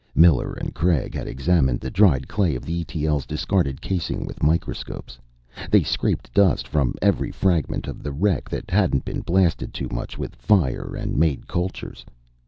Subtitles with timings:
[0.15, 5.19] Miller and Craig had examined the dried clay of the E.T.L.'s discarded casing with microscopes.
[5.69, 10.17] They scraped dust from every fragment of the wreck that hadn't been blasted too much
[10.17, 12.03] with fire, and made cultures.